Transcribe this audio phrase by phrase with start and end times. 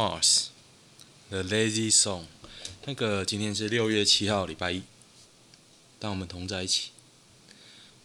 [0.00, 0.22] Mars》
[1.28, 2.22] The Lazy Song。
[2.86, 4.82] 那个今天是六月七号，礼拜一，
[5.98, 6.88] 当我们同在一起。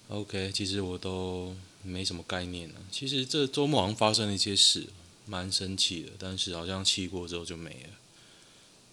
[0.09, 2.75] OK，其实我都没什么概念了。
[2.91, 4.87] 其实这周末好像发生了一些事，
[5.25, 6.11] 蛮生气的。
[6.19, 7.89] 但是好像气过之后就没了。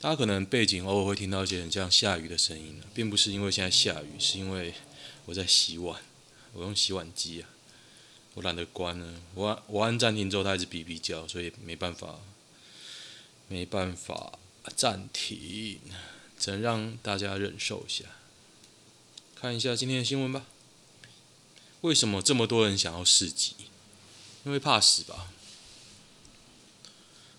[0.00, 4.74] 大家可能背景偶尔会听到一些很像下雨的声音，并不是因为现在下雨，是因为
[5.24, 6.00] 我在洗碗，
[6.52, 7.48] 我用洗碗机啊。
[8.34, 12.20] 我懒得关了，我按我按暂停之后，它一直哔哔叫，所以没办法，
[13.52, 14.38] 没办法
[14.74, 15.78] 暂停，
[16.38, 18.06] 只能让大家忍受一下。
[19.38, 20.46] 看一下今天的新闻吧。
[21.82, 23.54] 为什么这么多人想要市集？
[24.44, 25.28] 因为怕死吧？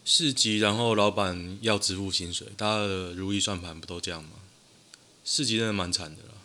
[0.05, 4.31] 市集，然后老板要支付薪水，大家的如意算盘不都这样吗？
[5.25, 6.35] 市集真的蛮惨的了，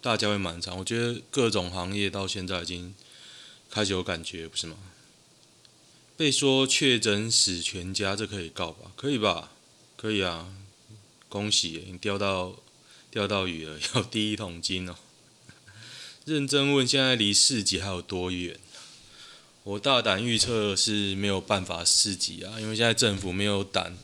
[0.00, 0.74] 大家会蛮惨。
[0.78, 2.94] 我觉得各种行业到现在已经。
[3.72, 4.76] 开始有感觉不是吗？
[6.20, 8.92] 被说确诊死全家，这可以告吧？
[8.94, 9.52] 可以吧？
[9.96, 10.52] 可以啊！
[11.30, 12.56] 恭喜你钓到
[13.10, 14.96] 钓到鱼了， 要第一桶金哦！
[16.26, 18.60] 认真问，现在离四级还有多远？
[19.64, 23.96] 我大胆预测是没有办法四级啊，因为现在政府没有胆，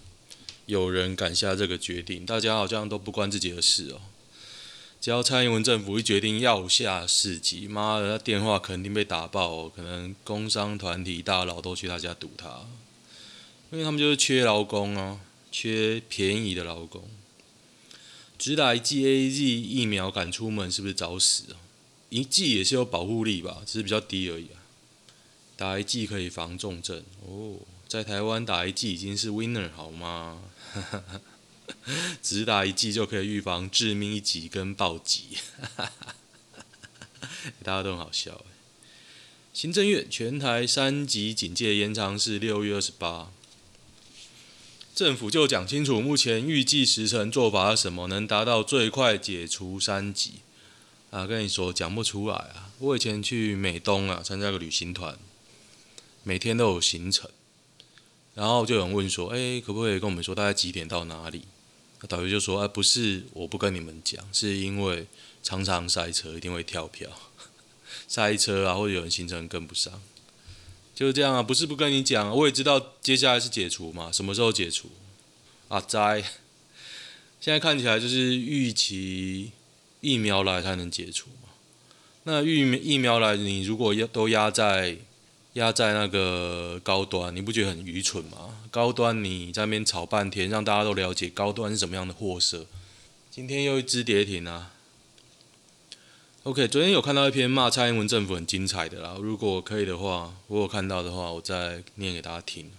[0.64, 4.00] 有人敢下这个决定，大家好像都不关自己的事哦。
[5.06, 9.72] 只要蔡英文政府一决定要下市集，妈的，那电话肯定被打爆哦。
[9.72, 12.66] 可能工商团体大佬都去他家堵他，
[13.70, 15.20] 因为他们就是缺劳工啊，
[15.52, 17.08] 缺便宜的劳工。
[18.36, 21.62] 只打一剂 AZ 疫苗敢出门是不是找死啊？
[22.08, 24.58] 一剂也是有保护力吧，只是比较低而已啊。
[25.56, 27.54] 打一剂可以防重症哦，
[27.86, 30.42] 在台湾打一剂已经是 winner 好吗？
[32.22, 35.38] 只打一剂就可以预防致命一击跟暴击，
[37.62, 38.44] 大家都很好笑。
[39.52, 43.30] 行政院全台三级警戒延长至六月二十八，
[44.94, 50.40] 政府就讲清楚目前预计时程做法是什么，能达到最快解除三级
[51.10, 51.26] 啊？
[51.26, 52.70] 跟你说讲不出来啊！
[52.78, 55.18] 我以前去美东啊参加个旅行团，
[56.22, 57.30] 每天都有行程，
[58.34, 61.44] 然后就有人问说：“哎、可不可以跟我们说大概几点到哪里？”
[62.00, 65.06] 那导游就说：“啊，不是，我不跟你们讲，是因为
[65.42, 67.10] 常常塞车，一定会跳票，
[68.06, 70.02] 塞车啊，或者有人行程跟不上，
[70.94, 71.42] 就是这样啊。
[71.42, 74.90] 不是不跟你讲，我也知道接下来是解除嘛，什么时候解除？
[75.68, 76.22] 啊，在
[77.40, 79.52] 现在看起来就是预期
[80.00, 81.48] 疫苗来才能解除嘛。
[82.24, 84.98] 那疫疫苗来，你如果要都压在。”
[85.56, 88.60] 压在那个高端，你不觉得很愚蠢吗？
[88.70, 92.66] 高端你在那边炒半天，让大家都了解高端是什么样的货色。
[93.30, 94.72] 今天又一只跌停啊。
[96.42, 102.70] OK，昨天有看到一篇骂蔡英文政府很精彩的啦，如果可以的话，我有看到的话，我再念给大家听。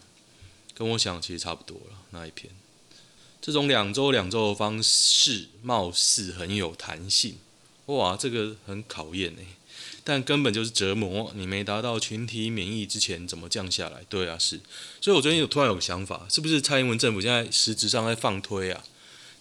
[0.76, 2.54] 跟我想其实差不多了那一篇。
[3.42, 7.38] 这种两周两周的方式，貌似很有弹性。
[7.88, 9.57] 哇，这个很考验哎。
[10.10, 14.06] 但根本就是折磨，你没达到群体免疫之前怎么降下来？
[14.08, 14.62] 对啊，是，
[15.02, 18.82] 所以我最近有突然有个想法，是不是蔡英文政府现在实质上在放推啊？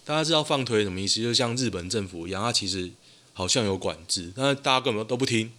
[0.03, 1.23] 大家知道放推什么意思？
[1.23, 2.91] 就像日本政府一样，它其实
[3.31, 5.53] 好像有管制，但是大家根本都不听。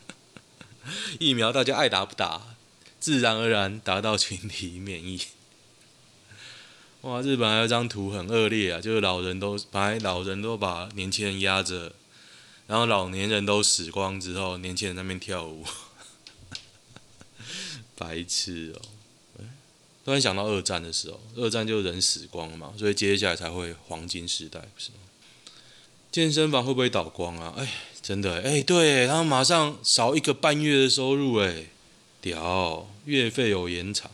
[1.20, 2.56] 疫苗大家爱打不打，
[2.98, 5.20] 自然而然达到群体免疫。
[7.02, 11.92] 哇，日本还有张图很恶劣啊，就是老人都本来老人都把年轻人压着。
[12.66, 15.64] 然后老年人都死光之后，年轻人在那边跳舞，
[17.96, 18.80] 白痴哦！
[20.04, 24.96] 突然想到二战的时候，二战就人死光了嘛，所以接下来才会黄金时代，不是吗？
[26.10, 27.54] 健身房会不会倒光啊？
[27.56, 27.72] 哎，
[28.02, 31.66] 真的哎，对，他们马上少一个半月的收入哎，
[32.20, 34.10] 屌，月费有延长，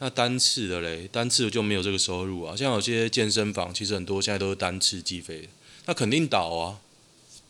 [0.00, 2.56] 那单次的嘞，单次就没有这个收入啊。
[2.56, 5.48] 像有些健身房，其实很多现在都是单次计费，
[5.86, 6.80] 那肯定倒啊。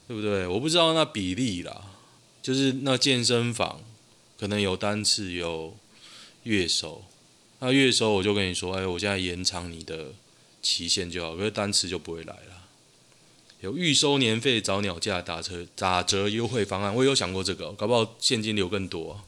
[0.06, 0.46] 对不对？
[0.46, 1.82] 我不知道那比例啦，
[2.42, 3.80] 就是那健身房
[4.38, 5.76] 可能有单次有
[6.42, 7.02] 月收，
[7.60, 10.12] 那月收我就跟你说，哎，我现在延长你的
[10.60, 12.64] 期限就好，可是单次就不会来了。
[13.60, 19.22] 有预收年费找鸟价打折打折优惠方案，我有想过这个，搞不好现金流更多，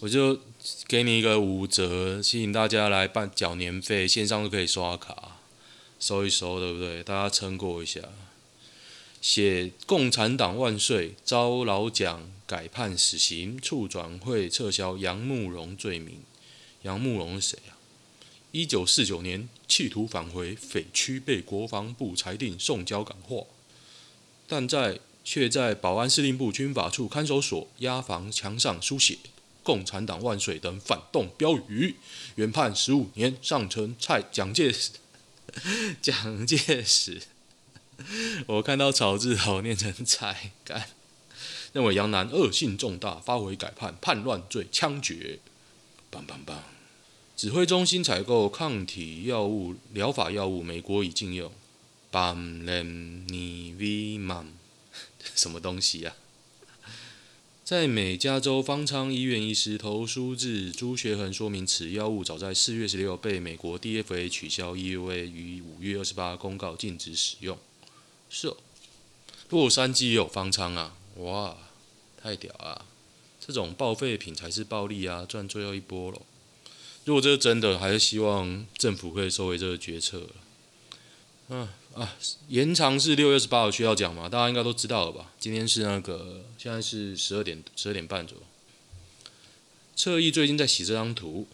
[0.00, 0.38] 我就
[0.86, 5.38] 给你一个五折，吸引大家来办缴年费，线上都可以刷卡
[5.98, 7.02] 收一收，对不对？
[7.02, 8.00] 大家撑过一下。
[9.24, 16.20] 写“共产党万岁”，遭老蒋改判死刑，促转会撤销杨慕蓉罪名。
[16.82, 17.72] 杨慕蓉是谁啊？
[18.52, 23.46] 一九四九年企图返回匪区，被国防部裁定送交感化，
[24.46, 29.16] 但在却在保安司令部军法处看守所押房墙上书写
[29.64, 31.96] ：“共产党万岁”等反动标语。
[32.34, 34.90] 原判十五年，上陈蔡蒋介石。
[36.02, 37.22] 蒋介石，
[38.46, 40.90] 我看到草字头念成蔡干，
[41.72, 45.40] 认为杨楠恶性重大，发回改判，叛乱罪枪决。
[46.10, 46.62] 棒棒棒！
[47.36, 51.50] 指挥中心采购抗体药物疗法药物，美国已禁用。
[52.12, 54.46] Bamlanivimab
[55.34, 56.86] 什么东西呀、啊？
[57.64, 67.58] 在美加州方舱医院医师投书至朱学恒，说明此药物早在四月十六被美国 DFA 取消，EUA 于五月二十八公告禁止使用。
[68.28, 68.56] 是哦，
[69.50, 70.96] 洛杉矶也有方舱啊！
[71.16, 71.56] 哇，
[72.20, 72.84] 太屌啊！
[73.40, 76.22] 这种报废品才是暴利啊，赚最后一波喽！
[77.04, 80.26] 如果这是真的，还是希望政府可以收回这个决策。
[81.48, 82.16] 嗯啊，
[82.48, 84.28] 延长是六月十八号需要讲吗？
[84.28, 85.30] 大家应该都知道了吧？
[85.38, 88.42] 今天是那个，现在是十二点十二点半左右。
[89.94, 91.46] 侧翼最近在洗这张图，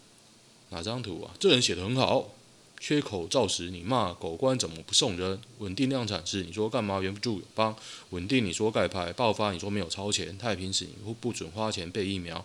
[0.70, 1.34] 哪张图啊？
[1.38, 2.32] 这人写的很好。
[2.80, 5.38] 缺口造时你骂狗官怎么不送人？
[5.58, 7.76] 稳定量产时你说干嘛援助友邦？
[8.08, 10.36] 稳定你说盖牌爆发你说没有超前？
[10.38, 12.44] 太平时你不准花钱备疫苗？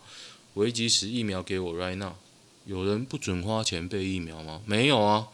[0.56, 2.12] 危急时疫苗给我 right now。
[2.66, 4.62] 有人不准花钱备疫苗吗？
[4.66, 5.28] 没有啊。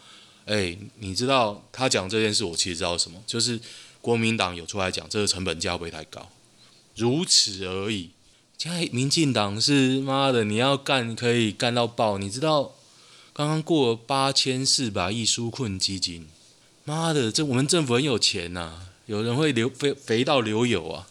[0.45, 3.59] 哎，你知道他讲这件事，我其实知道什么，就是
[4.01, 6.30] 国民党有出来讲这个成本价会不会太高，
[6.95, 8.12] 如此而已。
[8.57, 12.18] 现在民进党是妈的，你要干可以干到爆。
[12.19, 12.75] 你知道
[13.33, 16.28] 刚刚过八千四百亿纾困基金，
[16.83, 21.07] 妈的，这我们政府很有钱呐、有人会流肥肥到流油啊，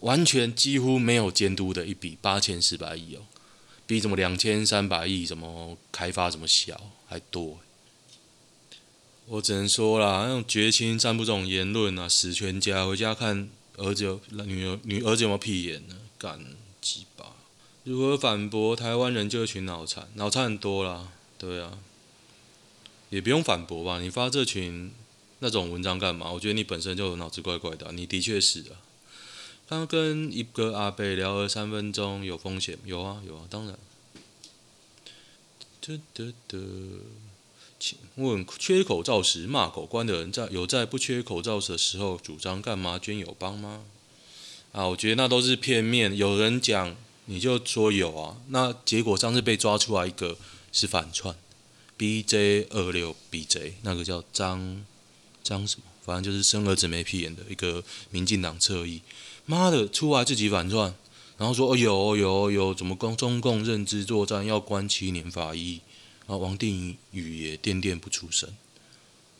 [0.00, 3.20] 完全几乎没有监督的一笔八千四百亿哦。
[3.86, 7.58] 比什么两千三百亿什么开发什么小还多，
[9.24, 15.96] 我只能说啦，那种绝亲散布这种言论啊，死全家，回家看儿子有女儿女儿子有没有屁眼呢？
[16.18, 16.38] 干！
[17.88, 20.06] 如何反驳台湾人就一群脑残？
[20.16, 21.08] 脑残很多啦，
[21.38, 21.78] 对啊，
[23.08, 23.98] 也不用反驳吧？
[23.98, 24.92] 你发这群
[25.38, 26.30] 那种文章干嘛？
[26.30, 28.76] 我觉得你本身就脑子怪怪的，你的确是啊。
[29.66, 32.76] 刚跟一个阿伯聊了三分钟，有风险？
[32.84, 33.78] 有啊，有啊，当然。
[35.80, 36.58] 得得得，
[37.80, 43.84] 请问缺口罩时骂狗官的人在，有在不缺口罩的时候主张干嘛捐友邦吗？
[44.72, 46.14] 啊，我觉得那都是片面。
[46.14, 46.94] 有人讲
[47.30, 50.38] 你就说有啊，那结果上次被抓出来一个
[50.72, 51.36] 是反串
[51.98, 54.84] ，B J 二六 B J，那个叫张
[55.42, 59.02] 张什么，反正就是生儿子没屁眼的一个民进党侧翼。
[59.44, 60.94] 妈的，出来自己反串，
[61.36, 65.82] 然后说哦有有有，怎么跟中共认知作战要关七年法医，
[66.26, 68.48] 然后王定宇也电电不出声，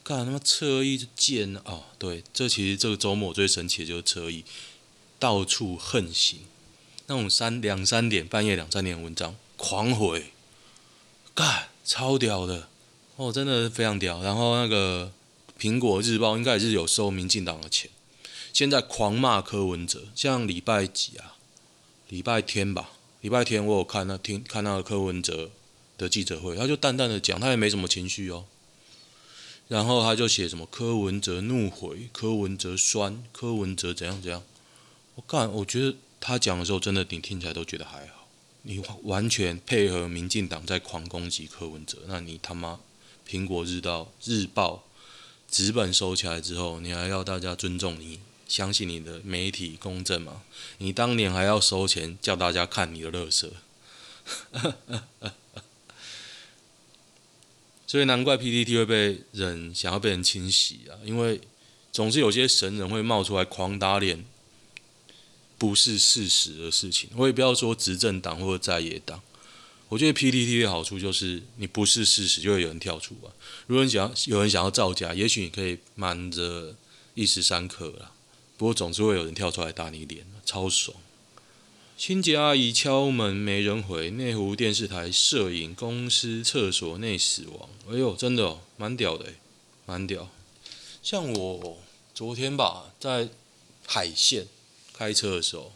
[0.02, 1.62] 干他妈侧翼就贱啊！
[1.64, 4.45] 哦，对，这其实这个周末最神奇的就是侧翼，
[5.18, 6.40] 到处横行，
[7.09, 10.33] 那种三两三点半夜两三点的文章狂回，
[11.35, 12.69] 干超屌的
[13.17, 14.23] 哦，真的非常屌。
[14.23, 15.11] 然后那个
[15.59, 17.91] 苹果日报应该也是有收民进党的钱。
[18.53, 21.37] 现在狂骂柯文哲，像礼拜几啊？
[22.09, 25.50] 礼拜天吧，礼拜天我有看那听看那个柯文哲
[25.97, 28.45] 的记者会，他就淡淡的讲，他也没什么情绪哦。
[29.69, 34.43] 然后他就写什么柯文哲怒回，柯文哲酸，柯文哲怎样怎样。
[35.17, 38.28] 我干，我觉得他讲的时候，真的你听起来都觉得还好。
[38.62, 42.80] 你完全配合民进党在狂攻击柯文哲，那你他妈
[43.28, 44.84] 苹果日报日报
[45.50, 48.20] 纸本收起来之后，你还要大家尊重你？
[48.46, 50.42] 相信你的媒体公正吗？
[50.78, 53.50] 你当年还要收钱叫大家看你的垃圾，
[57.87, 60.96] 所以难怪 PTT 会被人想要被人清洗啊！
[61.04, 61.40] 因为
[61.92, 64.25] 总是有些神人会冒出来狂打脸
[65.59, 67.11] 不是事实的事情。
[67.17, 69.21] 我也不要说执政党或者在野党，
[69.88, 73.31] 我觉得 PTT 的好处就是你不是事实就会有人跳出来。
[73.67, 76.77] 如果你想有人想要造假，也许你可以瞒着
[77.15, 78.12] 一时三刻啦。
[78.57, 80.97] 不过总是会有人跳出来打你脸，超爽。
[81.97, 87.69] 清洁阿姨敲门没人回，内湖电视台摄影公司厕所内死亡。
[87.91, 89.33] 哎呦，真的哦，蛮屌的，
[89.85, 90.31] 蛮屌。
[91.03, 91.79] 像我
[92.15, 93.29] 昨天吧，在
[93.87, 94.47] 海线
[94.99, 95.73] 开车的时候，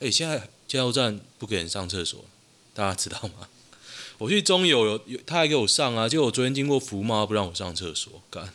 [0.00, 2.24] 哎，现在加油站不给人上厕所，
[2.72, 3.48] 大家知道吗？
[4.18, 8.52] 我去中油有有，他还给我上啊，结果我昨天经过福妈不让我上厕所，干，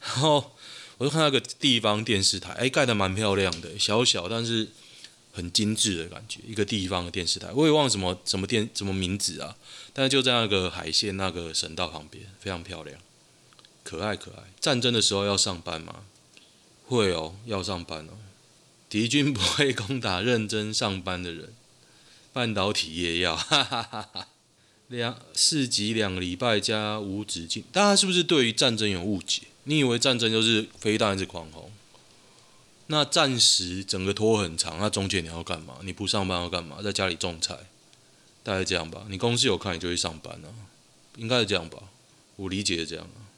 [0.00, 0.52] 然后。
[0.98, 4.66] 我就看那个地方电视台，哎，盖得蛮漂亮的，小小但是
[5.32, 9.56] 很精致的感觉，一个地方的电视台，我也忘了什么什么电什么名字啊，
[9.92, 12.98] 但是就在那个海线那个省道旁边，非常漂亮，
[13.84, 14.42] 可爱可爱。
[14.58, 16.02] 战争的时候要上班吗？
[16.88, 18.18] 会哦，要上班哦。
[18.88, 21.52] 敌军不会攻打认真上班的人。
[22.32, 24.28] 半导体业要， 哈哈哈哈。
[24.88, 29.42] 两四级两个礼拜加无止境，大家是不是对于战争有误解？
[29.64, 31.70] 你以为战争就是飞弹一直狂轰？
[32.86, 35.78] 那战时整个拖很长，那中间你要干嘛？
[35.82, 36.80] 你不上班要干嘛？
[36.80, 37.58] 在家里种菜，
[38.42, 39.04] 大概这样吧。
[39.10, 40.48] 你公司有看你就去上班啊，
[41.16, 41.82] 应该是这样吧？
[42.36, 43.28] 我理解是这样啊。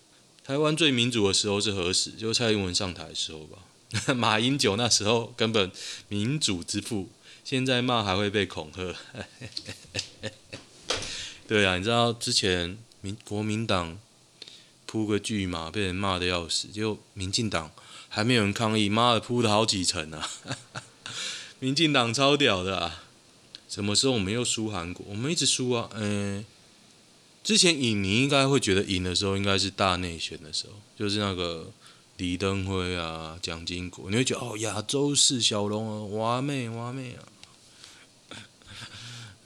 [0.45, 2.13] 台湾最民主的时候是何时？
[2.13, 3.59] 就蔡英文上台的时候吧。
[4.15, 5.71] 马英九那时候根本
[6.09, 7.09] 民主之父，
[7.45, 8.95] 现在骂还会被恐吓。
[11.49, 13.99] 对啊，你知道之前民国民党
[14.87, 17.73] 铺个剧嘛，被人骂得要死，结果民进党
[18.09, 20.31] 还没有人抗议，妈的铺了好几层啊！
[21.59, 23.05] 民进党超屌的啊！
[23.69, 25.05] 什么时候我们又输韩国？
[25.09, 25.91] 我们一直输啊！
[25.95, 26.45] 嗯，
[27.43, 31.71] 之前赢你应该会觉得赢的时候应该是大内选的时候，就是那个
[32.21, 37.25] 李登辉啊、蒋经国，你会觉得哦，亚洲四小龙啊，哇妹哇妹啊！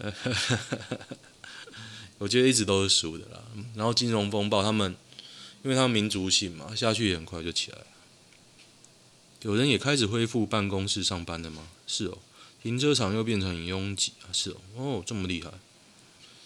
[2.19, 3.41] 我觉得一直都是输的啦，
[3.77, 4.97] 然后金融风暴，他们
[5.63, 7.87] 因为他们民族性嘛，下去也很快就起来了。
[9.43, 11.69] 有人也开始恢复办公室上班了吗？
[11.87, 12.19] 是哦，
[12.61, 15.53] 停车场又变成很拥挤啊，是哦，哦这么厉害。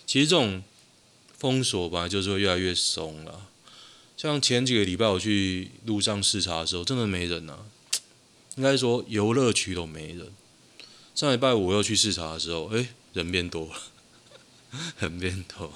[0.06, 0.62] 其实这种
[1.38, 3.48] 封锁吧就是会越来越松了。
[4.18, 7.66] 像前几个礼拜我去路上视察的时候，真的没人啊，
[8.56, 10.32] 应该说游乐区都没人。
[11.14, 13.80] 上礼拜五又去视察的时候，诶，人变多了。
[14.98, 15.72] 很变头，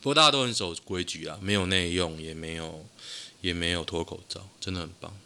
[0.00, 2.84] 不过大家都很守规矩啊，没有内用，也没有
[3.40, 5.16] 也没有脱口罩，真的很棒。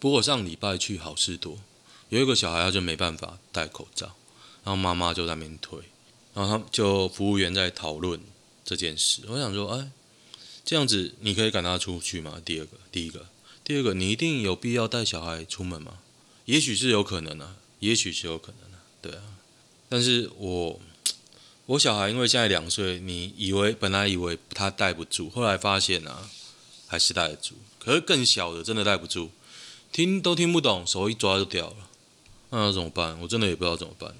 [0.00, 1.58] 不过上礼拜去好事多，
[2.08, 4.16] 有一个小孩他就没办法戴口罩，
[4.64, 5.78] 然后妈妈就在那边推，
[6.32, 8.18] 然后他就服务员在讨论
[8.64, 9.22] 这件事。
[9.28, 9.90] 我想说，哎，
[10.64, 12.40] 这样子你可以赶他出去吗？
[12.44, 13.26] 第二个，第一个，
[13.62, 15.98] 第二个，你一定有必要带小孩出门吗？
[16.46, 19.22] 也许是有可能啊，也许是有可能啊，对啊。
[19.88, 20.80] 但是我
[21.66, 26.28] 我小孩因为现在两岁，你以为本来以为他带不住，后来发现啊，
[26.86, 27.54] 还是带得住。
[27.78, 29.30] 可是更小的真的带不住，
[29.92, 31.76] 听都听不懂，手一抓就掉了，
[32.50, 33.20] 那要怎么办？
[33.20, 34.14] 我真的也不知道怎么办。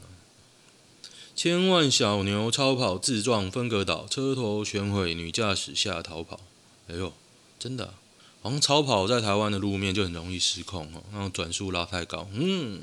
[1.35, 6.41] 千万小牛超跑自撞分隔岛，车头全毁，女驾驶下逃跑。
[6.89, 7.13] 哎呦，
[7.59, 7.95] 真的啊，
[8.43, 12.83] 好像超跑在台湾的路面就很容易失控哦，然后转速拉太高，嗯。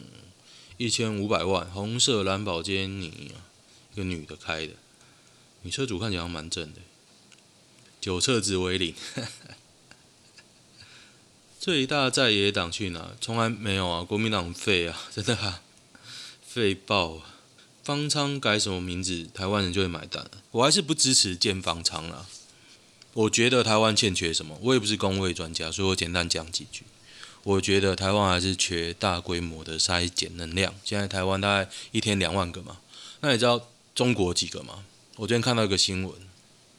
[0.77, 3.45] 一千五百万，红色蓝宝坚尼啊，
[3.93, 4.73] 一个女的开的，
[5.61, 6.79] 女车主看起来蛮正的，
[8.01, 8.95] 酒测值为零。
[11.59, 13.11] 最大在野党去哪？
[13.21, 15.61] 从来没有啊，国民党废啊，真的啊，
[16.41, 17.35] 废爆啊！
[17.83, 20.29] 方舱改什么名字，台湾人就会买单。
[20.51, 22.27] 我还是不支持建方舱啦。
[23.13, 24.57] 我觉得台湾欠缺什么？
[24.61, 26.83] 我也不是工位专家，所以我简单讲几句。
[27.43, 30.73] 我觉得台湾还是缺大规模的筛检能量。
[30.83, 32.77] 现在台湾大概一天两万个嘛，
[33.21, 34.85] 那你知道中国几个吗？
[35.15, 36.13] 我昨天看到一个新闻，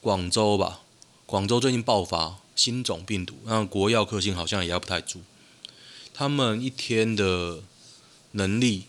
[0.01, 0.83] 广州吧，
[1.27, 5.23] 广州最近爆发新种病毒，那国药克星好像也压不太住。
[6.15, 7.63] 他们一天的
[8.33, 8.85] 能力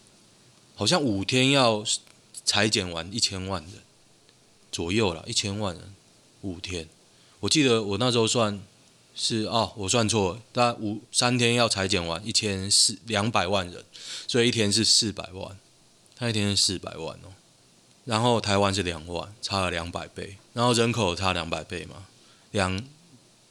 [0.75, 1.84] 好像五天要
[2.46, 3.74] 裁剪完一千万人
[4.72, 5.94] 左右了，一千万人
[6.42, 6.88] 五天。
[7.42, 8.62] 我记得我那时候算。
[9.15, 13.86] 是哦，我算错了，大概五三天要裁剪完一千四两百万人，
[14.27, 15.56] 所以一天是四百万，
[16.15, 17.30] 他一天是四百万哦。
[18.06, 20.38] 然后台湾是两万，差了两百倍。
[20.53, 22.08] 然后人口差两百倍嘛，
[22.50, 22.84] 两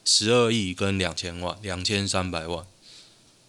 [0.03, 2.67] 十二亿跟两千万，两千三百万，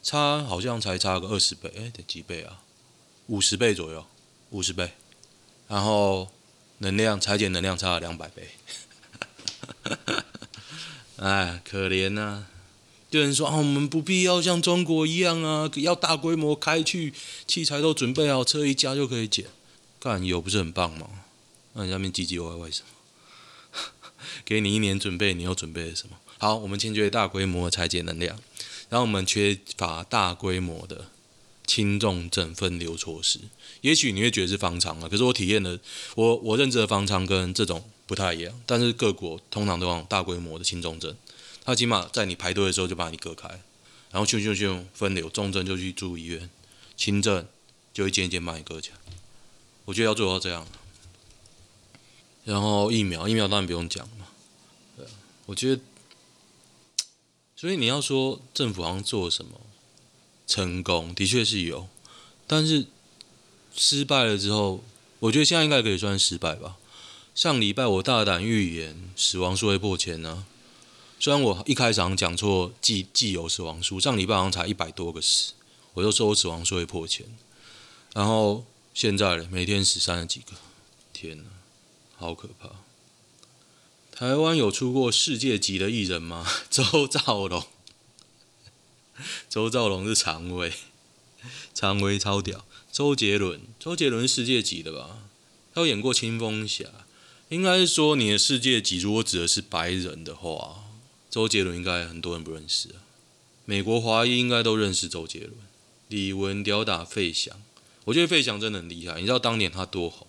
[0.00, 2.60] 差好像才差个二十倍，哎，得几倍啊？
[3.26, 4.06] 五十倍左右，
[4.50, 4.92] 五十倍。
[5.68, 6.30] 然后
[6.78, 8.50] 能量采检能量差了两百倍。
[11.16, 12.46] 哎，可怜呐、啊！
[13.10, 17.14] 有人说啊，我们不必要像中国一样啊，要大规模开去，
[17.46, 19.46] 器材都准备好，车一加就可以检。
[20.00, 21.08] 干有不是很棒吗？
[21.72, 23.80] 那你那边唧唧歪歪什么？
[24.44, 26.18] 给你一年准备，你又准备了什么？
[26.38, 28.38] 好，我们欠缺大规模的采检能量，
[28.90, 31.10] 然后我们缺乏大规模的
[31.66, 33.40] 轻重症分流措施。
[33.80, 35.78] 也许你会觉得是方舱啊，可是我体验的，
[36.14, 37.84] 我我认知的方舱跟这种。
[38.06, 41.16] 不太一样，但是各国通常都用大规模的轻重症，
[41.64, 43.48] 他起码在你排队的时候就把你隔开，
[44.10, 46.50] 然后咻咻咻分流，重症就去住医院，
[46.98, 47.46] 轻症
[47.94, 48.96] 就一间一间把你隔起来。
[49.86, 50.66] 我觉得要做到这样。
[52.44, 54.26] 然后疫苗，疫苗当然不用讲嘛。
[54.98, 55.06] 对，
[55.46, 55.80] 我觉得，
[57.56, 59.58] 所以你要说政府好像做了什么
[60.46, 61.88] 成功，的确是有，
[62.46, 62.86] 但是
[63.74, 64.84] 失败了之后，
[65.20, 66.76] 我觉得现在应该可以算失败吧。
[67.34, 70.46] 上礼拜我大胆预言死亡数会破千呢、啊，
[71.18, 75.52] 虽然我一开始讲错既既有死亡数，上礼拜好像才一百多个死，
[75.94, 77.26] 我就说我死亡数会破千，
[78.14, 80.52] 然后现在，每天死三十几个，
[81.12, 81.44] 天哪，
[82.16, 82.68] 好可怕！
[84.16, 86.46] 台湾有出过世界级的艺人吗？
[86.70, 87.66] 周兆龙，
[89.48, 90.72] 周兆龙是常威，
[91.72, 92.64] 常威超屌。
[92.92, 95.18] 周杰伦，周杰伦世界级的吧？
[95.74, 96.84] 他有演过《青蜂侠》，
[97.48, 100.84] 应该是说你的世界级，如果指的是白人的话，
[101.28, 102.90] 周杰伦应该很多人不认识。
[103.64, 105.52] 美国华裔应该都认识周杰伦。
[106.08, 107.60] 李玟吊打费翔，
[108.04, 109.18] 我觉得费翔真的很厉害。
[109.18, 110.26] 你知道当年他多红？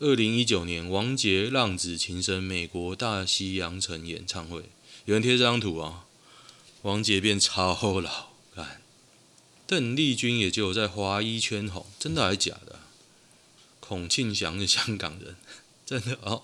[0.00, 4.70] 二零一九年王杰《浪子情深》美国大西洋城演唱会，
[5.04, 6.06] 有人贴这张图啊，
[6.82, 8.80] 王杰变超老，看。
[9.66, 12.80] 邓丽君也就在华裔圈红，真的还是假的？
[13.80, 15.36] 孔庆祥是香港人，
[15.84, 16.42] 真的哦。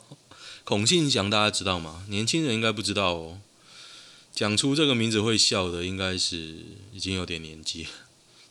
[0.64, 2.05] 孔庆祥大家知道吗？
[2.09, 3.40] 年轻人应该不知道哦。
[4.35, 6.59] 讲出这个名字会笑的，应该是
[6.93, 7.87] 已经有点年纪。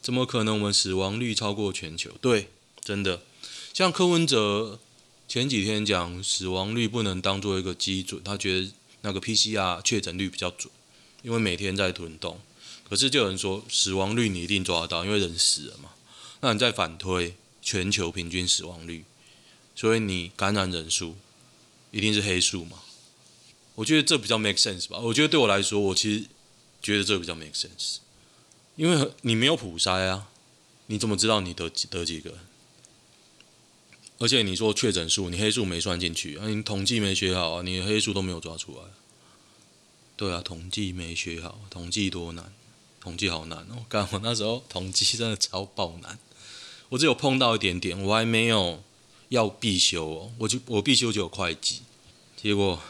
[0.01, 2.11] 怎么可能我们死亡率超过全球？
[2.19, 2.49] 对，
[2.81, 3.21] 真的。
[3.73, 4.79] 像柯文哲
[5.27, 10.73] 前几天讲死亡率不能当做一个基准，他觉得那个 PCR 确诊率比较准，
[11.25, 12.39] 因为每天在囤动。
[12.87, 15.89] 可是就有人说死亡率你一定抓得到，因为人死了嘛。
[16.41, 19.03] 那你再反推全球平均死亡率，
[19.75, 21.15] 所以你感染人数
[21.89, 22.83] 一定是黑数嘛？
[23.73, 24.99] 我觉得这比较 make sense 吧。
[24.99, 26.25] 我觉得对我来说，我其实
[26.79, 27.97] 觉得这比较 make sense，
[28.75, 30.29] 因为你没有普筛啊，
[30.85, 32.37] 你怎么知道你得得几个？
[34.19, 38.83] 而且你说确诊数，你黑数没算进去啊，你统计没学好啊，你黑数都没有抓出来。
[40.17, 42.53] 对啊，统计没学好，统计多难。
[43.01, 43.85] 统计好难哦！
[43.87, 46.17] 干，我那时候统计真的超爆难，
[46.89, 48.81] 我只有碰到一点点，我还没有
[49.29, 50.31] 要必修哦。
[50.39, 51.81] 我就我必修就有会计，
[52.35, 52.81] 结果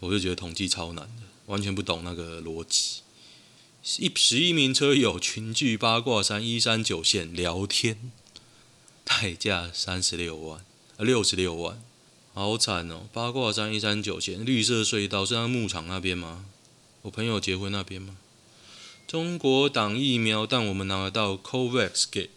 [0.00, 3.00] 我就觉得统计超难的，完全不懂那个逻辑。
[3.98, 8.12] 一十一名车友群聚八卦山一三九线聊天，
[9.02, 10.62] 代价三十六万，
[10.98, 11.82] 呃六十六万，
[12.34, 13.08] 好惨哦！
[13.14, 16.44] 八卦山一三九线绿色隧道是在牧场那边吗？
[17.04, 18.16] 我朋友结婚那边吗？
[19.06, 22.30] 中国挡疫苗，但我们拿得到 COVAX 给。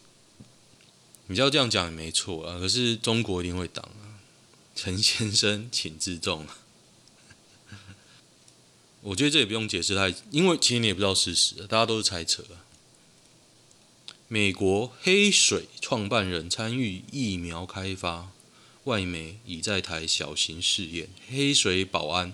[1.28, 4.20] 你知道这样讲也没错啊，可是中国一定会挡啊。
[4.76, 6.46] 陈先生，请自重。
[9.00, 12.44] 我觉得这也不用解释太，因为其实你也不知道事实，大家都是猜测。
[14.28, 18.32] 美国黑水创办人参与疫苗开发，
[18.84, 21.08] 外媒已在台小型试验。
[21.30, 22.34] 黑水保安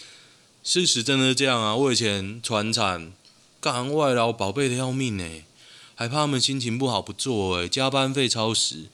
[0.64, 1.76] 事实真的这样啊！
[1.76, 3.14] 我以前传产
[3.62, 5.44] 干外劳，宝贝的要命呢，
[5.94, 8.86] 还怕他们心情不好不做诶，加班费超时，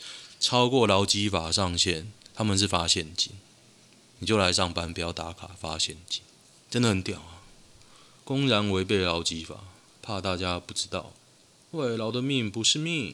[0.41, 3.31] 超过劳基法上限，他们是发现金。
[4.17, 6.21] 你就来上班，不要打卡，发现金，
[6.69, 7.47] 真的很屌啊！
[8.25, 9.63] 公然违背劳基法，
[10.01, 11.13] 怕大家不知道。
[11.71, 13.13] 外劳的命不是命。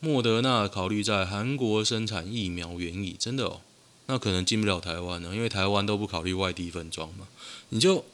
[0.00, 3.60] 莫德纳考虑在韩国生产疫苗原液，真的哦，
[4.06, 7.28] 那可能进不了台湾呢，因为台湾都不考虑外地分装嘛。
[7.70, 8.04] 你就，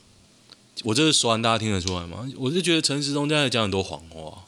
[0.84, 2.28] 我这是说完，大家听得出来吗？
[2.36, 4.44] 我是觉得陈时中在讲很多谎话，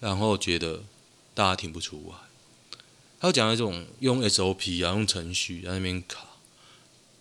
[0.00, 0.82] 然后觉得
[1.34, 2.14] 大家听不出来。
[3.20, 6.26] 他讲那种用 SOP 啊，用程序在那边卡。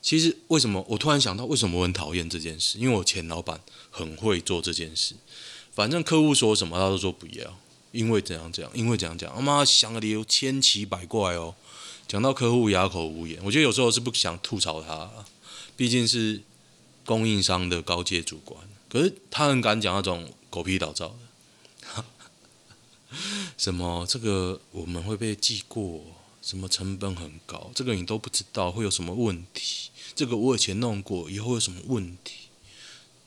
[0.02, 2.80] 其实为什么我突然想到，为什么我很讨厌这件事？
[2.80, 5.16] 因为我前老板很会做这件事。
[5.78, 7.56] 反正客户说什么，他都说不要，
[7.92, 11.54] 因为怎样怎样，因为怎样讲，他妈想的理由千奇百怪哦，
[12.08, 13.40] 讲到客户哑口无言。
[13.44, 15.08] 我觉得有时候是不想吐槽他，
[15.76, 16.42] 毕竟是
[17.06, 18.60] 供应商的高阶主管，
[18.90, 21.16] 可是他很敢讲那种狗屁倒灶
[21.94, 22.04] 的，
[23.56, 26.04] 什么这个我们会被记过，
[26.42, 32.47] 什么成本很高，这个你都不知道会有什么问题，这个我以前弄过，以后有什么问题？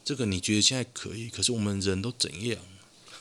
[0.04, 2.58] 这个你觉得现在可以，可是我们人都怎样？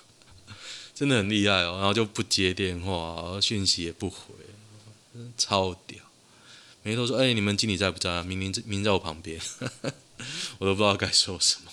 [0.96, 4.34] 真的很厉害哦，然后就不接电话，讯息也不回，
[5.38, 6.00] 超屌。
[6.84, 8.24] 每天都说：“哎，你们经理在不在？
[8.24, 9.40] 明明明明在我旁边，
[10.60, 11.72] 我都不知道该说什么。”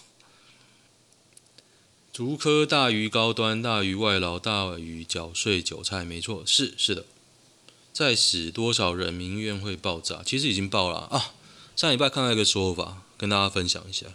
[2.12, 7.05] 竹科大于高端，大于外劳，大于缴税韭菜，没错，是是的。
[7.92, 10.23] 再死多少人，民怨会爆炸？
[10.25, 11.35] 其实已经爆了啊！
[11.77, 14.07] 上礼拜看到一个说法，跟大家分享一下。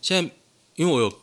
[0.00, 0.32] 现在
[0.76, 1.20] 因为我有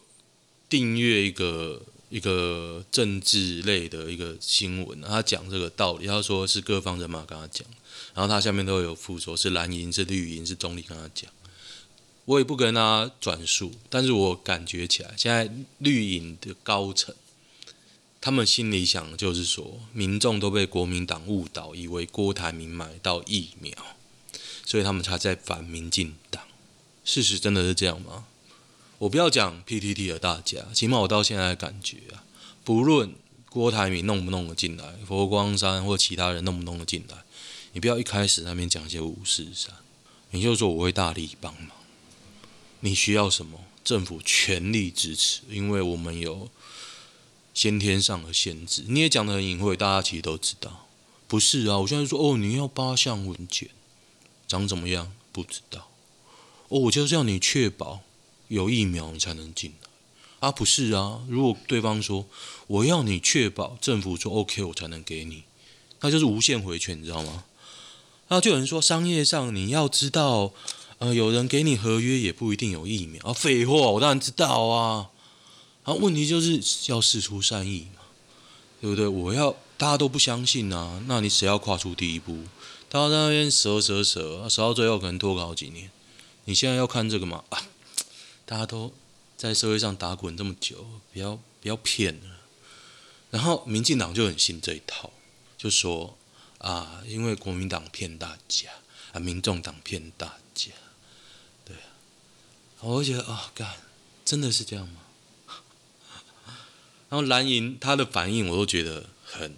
[0.69, 7.67] 订阅一个一个政治类的一个新闻，他讲这个道理，他说是各方人马跟他讲，
[8.13, 11.31] 然后他下面都有附说是蓝营是绿营是中立跟他讲，
[12.25, 17.13] 我也不跟他转述，但是我感觉起来，现在绿营的高层。
[18.19, 23.71] 他们心里想的就是说，民众都被国民党误导，以为郭台铭买到疫苗，
[24.65, 26.43] 所以他们才在反民进党。
[27.05, 28.25] 事实真的是这样吗？
[28.99, 32.23] 我不要讲 PTT 的大家，起码我到现在的感觉啊，
[32.63, 33.13] 不论
[33.49, 37.17] 郭台铭弄不弄得进来，佛光山或其他人弄不弄得进来，
[37.73, 39.73] 你不要一开始那边讲一些五四三，
[40.31, 41.71] 你就说我会大力帮忙。
[42.79, 43.60] 你需要什么？
[43.83, 46.49] 政府全力支持，因为我们有。
[47.53, 50.86] 先天上的限制，你也讲得很隐晦，大家其实都知道。
[51.27, 53.71] 不是啊，我现在说哦，你要八项文件，
[54.47, 55.12] 长怎么样？
[55.31, 55.89] 不知道。
[56.67, 58.03] 哦，我就是要你确保
[58.47, 59.88] 有疫苗，你才能进来。
[60.39, 62.27] 啊，不是啊，如果对方说
[62.67, 65.43] 我要你确保政府说 OK，我才能给你，
[66.01, 67.45] 那就是无限回圈，你知道吗？
[68.27, 70.53] 啊，就有人说商业上你要知道，
[70.99, 73.23] 呃，有人给你合约也不一定有疫苗。
[73.23, 75.10] 啊，废话，我当然知道啊。
[75.86, 78.01] 然后问题就是要释出善意嘛，
[78.81, 79.07] 对不对？
[79.07, 82.43] 我要大家都不相信啊，那你谁要跨出第一步？
[82.89, 85.89] 大家在那边折折折，折到最后可能拖个好几年。
[86.45, 87.43] 你现在要看这个嘛？
[88.47, 88.93] 大家都
[89.36, 92.38] 在社会上打滚这么久，不要不要骗了。
[93.29, 95.12] 然后民进党就很信这一套，
[95.57, 96.17] 就说
[96.60, 98.69] 啊，因为国民党骗大家
[99.12, 100.71] 啊，民众党骗大家，
[101.65, 101.83] 对啊。
[102.79, 103.75] 我觉得啊，干，
[104.23, 105.01] 真的是这样吗？
[107.10, 109.57] 然后蓝营他的反应我都觉得很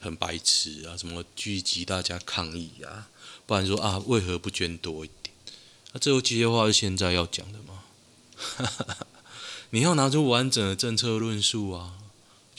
[0.00, 3.08] 很白痴啊，什么聚集大家抗议啊，
[3.46, 5.32] 不然说啊为何不捐多一点？
[5.92, 7.84] 那、最后这些话是现在要讲的吗？
[9.70, 11.94] 你要拿出完整的政策论述啊！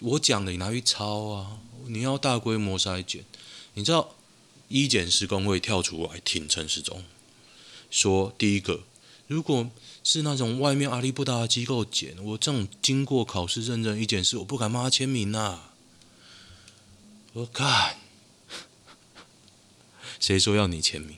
[0.01, 1.59] 我讲的你拿去抄啊！
[1.87, 3.23] 你要大规模筛检，
[3.73, 4.15] 你知道
[4.67, 7.03] 一检师公会跳出来挺陈时中，
[7.89, 8.83] 说第一个
[9.27, 9.69] 如果。
[10.07, 15.61] 是那种外面阿里不达的机构检，我这种经过考试认证一检是，我不敢帮他签名呐、
[17.33, 17.97] 我看，
[20.19, 21.17] 谁说要你签名？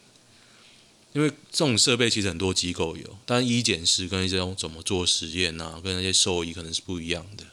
[1.17, 7.43] 因为这种设备其实很多机构有，但医检师跟这种怎么做实验啊，跟那些兽医可能是不一样的，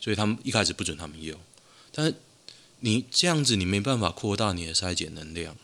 [0.00, 1.38] 所以他们一开始不准他们用。
[1.92, 2.14] 但是
[2.80, 5.54] 你这样子，你没办法扩大你的筛检能量。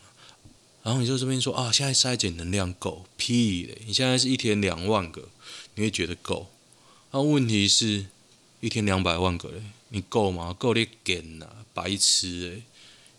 [0.83, 3.81] 然后你就这边说啊，现在筛检能量够屁嘞！
[3.87, 5.29] 你现在是一天两万个，
[5.73, 6.51] 你会觉得够？
[7.09, 8.05] 那问题是，
[8.59, 10.53] 一天两百万个嘞，你够吗？
[10.53, 12.70] 够你干呐，白痴哎！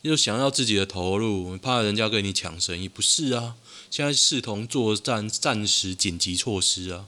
[0.03, 3.57] 又想要自己的投入，怕人家跟你抢生意，不是啊？
[3.91, 7.07] 现在视同作战暂时紧急措施啊，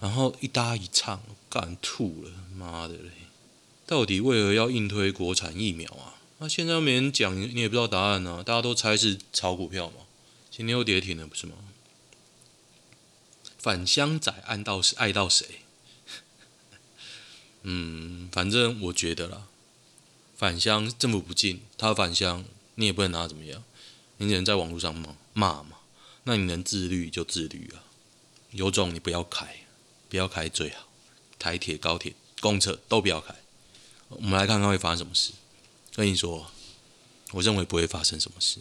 [0.00, 3.10] 然后一搭一唱，干吐了，妈的嘞！
[3.86, 6.14] 到底为何要硬推国产疫苗啊？
[6.38, 10.06] 那、现在又没人讲，你也不知道答案呢、大家都猜是炒股票嘛，
[10.50, 11.54] 今天又跌停了，不是吗？
[13.58, 14.80] 返乡仔爱到？
[14.96, 15.46] 爱到谁？
[17.64, 19.48] 嗯，反正我觉得啦，
[20.38, 22.44] 返乡政府不进，他返乡
[22.76, 23.64] 你也不能拿他怎么样，
[24.18, 25.78] 你只能在网络上骂骂嘛。
[26.22, 27.82] 那你能自律就自律啊，
[28.52, 29.66] 有种你不要开，
[30.08, 30.86] 不要开最好，
[31.40, 33.34] 台铁、高铁、公车都不要开。
[34.10, 35.32] 我们来看看会发生什么事。
[35.92, 36.52] 跟你说，
[37.32, 38.60] 我认为不会发生什么事，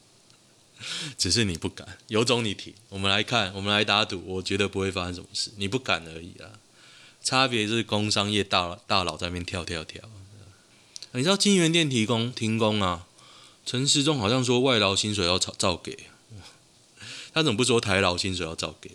[1.18, 1.98] 只是你不敢。
[2.06, 6.58] 有种你停，我们来看，我们来打赌，我觉得不会发生什么事，你不敢而已啊。
[7.22, 10.08] 差别是工商业大大佬在那边跳跳跳。
[11.12, 13.06] 你知道金源店提供停工啊？
[13.64, 16.08] 陈时中好像说外劳薪水要照照给，
[17.34, 18.90] 他怎么不说台劳薪水要照给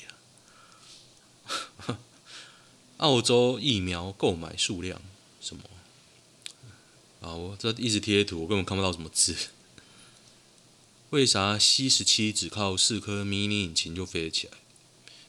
[1.88, 1.97] 啊？
[2.97, 5.02] 澳洲疫苗购买数量
[5.41, 5.63] 什么？
[7.21, 7.34] 啊！
[7.36, 9.36] 我这一直贴图，我根本看不到什么字。
[11.10, 14.54] 为啥 C 十七只靠四颗迷你引擎就飞得起来？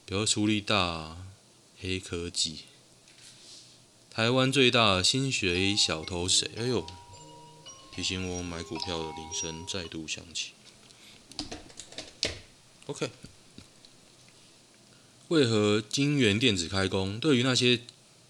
[0.05, 1.17] 比如出力大，
[1.79, 2.59] 黑科技。
[4.15, 6.47] 台湾最大的薪水小偷谁？
[6.55, 6.85] 哎呦！
[7.91, 10.51] 提醒我买股票的铃声再度响起。
[12.85, 13.09] OK。
[15.29, 17.19] 为何金源电子开工？
[17.19, 17.79] 对于那些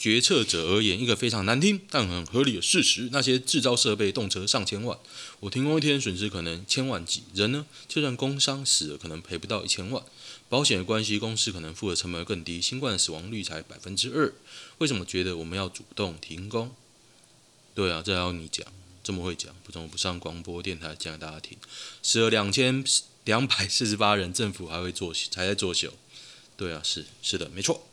[0.03, 4.99] 决策者而言，一个非常难听但很合理的事实：那些制造设备动辄上千万，
[5.39, 7.23] 我停工一天损失可能千万级。
[7.33, 10.03] 人呢，就算工伤死了，可能赔不到一千万。
[10.49, 14.33] 保险的关系，公司可能付的成本更低，新冠的死亡率才百分之二。
[14.79, 16.75] 为什么觉得我们要主动停工？
[17.73, 18.67] 对啊，这要你讲，
[19.01, 21.57] 这么会讲，不怎么不上广播电台讲给大家听？
[22.01, 22.83] 死了两千
[23.23, 25.93] 两百四十八人，政府还会作秀，还在作秀。
[26.57, 27.87] 对啊，是是的，没错。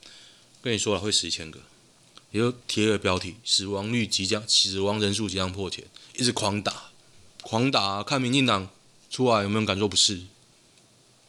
[0.61, 1.61] 跟你说了会死一千个，
[2.31, 6.91] 也就贴了标题，死亡率即将，死亡人数即将破千，一直狂打，
[7.43, 8.69] 狂打，看民进党
[9.11, 10.23] 出来有没有感受不适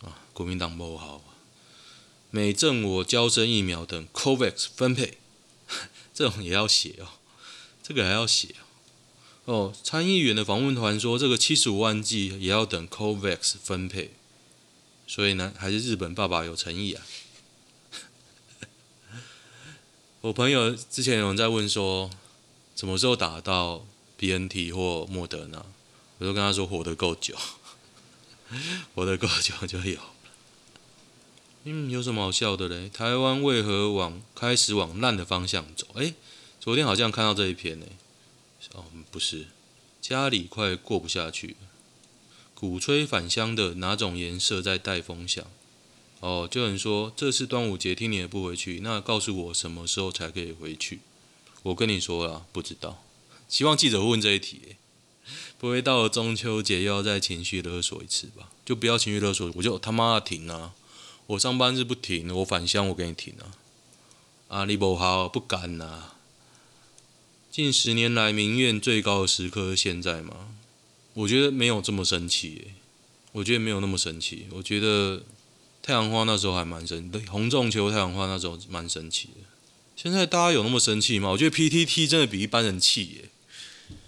[0.01, 0.21] 啊？
[0.33, 1.23] 国民党不好，
[2.29, 5.17] 美政我交生疫苗等 COVAX 分配，
[6.13, 7.07] 这种也要写哦，
[7.81, 8.63] 这个还要写哦。
[9.43, 14.13] 哦，参议员的访问团说，这个七十五万剂也要等 COVAX 分配，
[15.07, 17.03] 所以呢，还是日本爸爸有诚意啊。
[20.21, 22.07] 我朋友之前有人在问说，
[22.75, 23.83] 什么时候打到
[24.19, 25.65] BNT 或莫德纳？
[26.19, 27.35] 我就跟他说，活得够久，
[28.93, 30.13] 活得够久就有了。
[31.63, 32.87] 嗯，有什么好笑的嘞？
[32.87, 35.87] 台湾为何往开始往烂的方向走？
[35.95, 36.13] 诶，
[36.59, 37.87] 昨天好像看到这一篇呢。
[38.73, 39.47] 哦，不是，
[39.99, 41.55] 家里快过不下去了。
[42.53, 45.47] 鼓吹返乡的哪种颜色在带风向？
[46.21, 50.99] 哦，就有人说这次端午节听你也不回去，那告诉我什么时候才可以回去？
[51.63, 53.03] 我跟你说了，不知道。
[53.49, 54.75] 希望记者问这一题，
[55.57, 58.51] 不会到了中秋节又要再情绪勒索一次吧？
[58.63, 60.75] 就不要情绪勒索，我就他妈的停啊！
[61.25, 63.57] 我上班是不停，我返乡我给你停啊！
[64.47, 66.15] 啊，你不好，不敢呐、啊！
[67.49, 70.49] 近十年来民怨最高的时刻是现在吗？
[71.15, 72.73] 我觉得没有这么生气，
[73.31, 75.23] 我觉得没有那么生气，我觉得。
[75.81, 79.47] 太阳花那时候还蛮生，对，洪仲丘太阳花那时候蛮生气的。
[79.95, 81.29] 现在大家有那么生气吗？
[81.29, 83.29] 我觉得 PTT 真的比一般人气耶。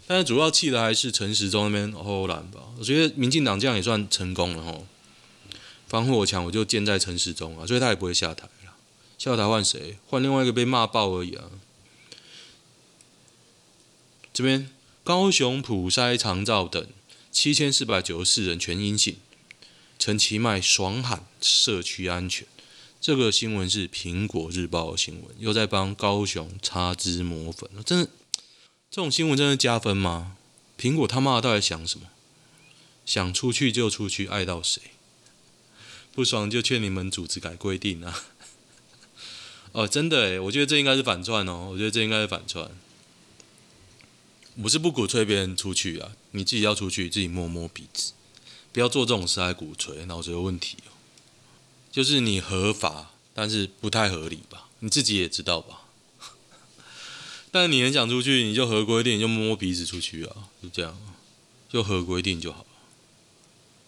[0.05, 2.61] 但是主要气的还是陈时中那边偷懒吧。
[2.77, 4.85] 我觉得民进党这样也算成功了吼。
[5.87, 8.73] 防火墙我就建在陈时中啊，所以他也不会下台了。
[9.17, 9.97] 下台换谁？
[10.07, 11.45] 换另外一个被骂爆而已啊。
[14.33, 14.69] 这边
[15.03, 16.85] 高雄普筛长照等
[17.31, 19.15] 七千四百九十四人全阴性。
[19.97, 22.45] 陈其迈爽喊社区安全，
[22.99, 28.09] 这个新闻是苹果日报的新闻，又在帮高雄擦脂抹粉，真的，
[28.91, 30.37] 这种新闻真的加分吗？
[30.77, 32.07] 苹果他妈到底想什么？
[33.05, 34.81] 想出去就出去，爱到谁？
[36.13, 38.25] 不爽就劝你们组织改规定啊！
[39.73, 42.69] 哦，真的诶，我觉得这应该是反串哦，我觉得这应该是反串。
[44.61, 48.13] 我是不鼓吹别人出去啊，你自己要出去，自己摸摸鼻子。
[48.73, 50.77] 不要做这种事还鼓吹，脑子有问题。
[51.91, 54.67] 就是你合法，但是不太合理吧？
[54.79, 55.83] 你自己也知道吧？
[57.51, 60.97] 但你很想出去，你就合规定，你就摸摸鼻子出去啊，就这样，
[61.69, 62.65] 就合规定就好了。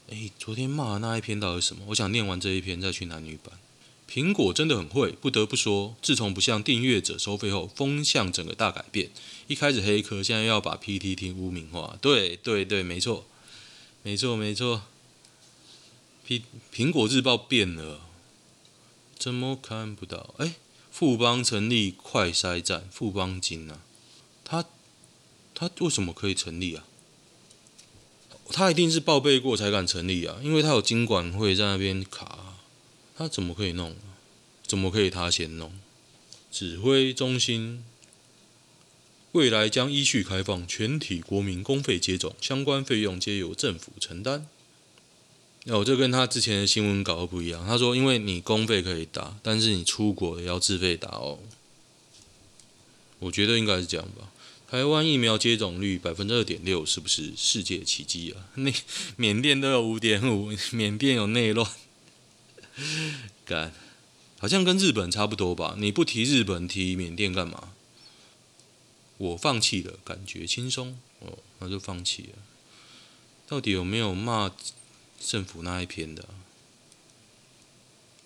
[0.10, 1.86] 诶，昨天骂的那一篇到底是什么？
[1.88, 3.58] 我想念完这一篇再去男女版。
[4.08, 9.10] 苹果真的很会，不得不说，自从不向订阅者收费后，风向整个大改变。
[9.48, 11.98] 一开始黑科，现在要把 PTT 污名化。
[12.00, 13.26] 对对对，没错。
[14.06, 14.84] 没错没错，
[16.28, 18.02] 苹苹果日报变了，
[19.18, 20.36] 怎么看不到？
[20.38, 20.58] 哎，
[20.91, 23.82] 富邦成立快筛站，富邦金啊，
[24.44, 24.63] 他
[25.56, 26.86] 他为什么可以成立啊？
[28.52, 32.60] 他一定是报备过才敢成立啊，因为他有金管会在那边卡，
[33.18, 33.96] 他怎么可以弄？
[34.68, 35.74] 怎么可以他先弄？
[36.52, 37.84] 指挥中心。
[39.36, 44.48] 未来将依序开放全体国民公费接种，相关费用皆由政府承担。
[45.65, 47.67] 哦，这跟他之前的新闻搞得不一样。
[47.67, 51.39] 他说，因为你公费可以打，但是你出国也要自费打哦。
[53.19, 54.32] 我觉得应该是这样吧。
[54.69, 58.48] 台湾疫苗接种率百分之二点六，是不是世界奇迹啊？
[58.56, 58.71] 那
[59.17, 61.69] 缅甸都有五点五，缅甸有内乱，
[63.43, 63.74] 干，
[64.39, 65.76] 好像跟日本差不多吧？
[65.78, 67.71] 你不提日本，提缅甸干嘛？
[69.17, 72.43] 我放弃了，感觉轻松哦，那就放弃了。
[73.47, 74.51] 到底有没有骂
[75.19, 76.28] 政府那一篇的？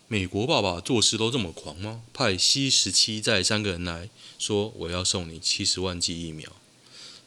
[0.07, 2.01] 美国爸爸做事都这么狂吗？
[2.13, 6.51] 派 C 十七载三个人来说，我要送你七十万剂疫苗。